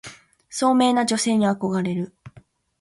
[0.49, 2.11] 聡明な女性に憧れる